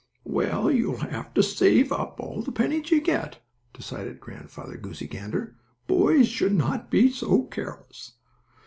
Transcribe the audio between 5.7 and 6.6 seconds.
"Boys should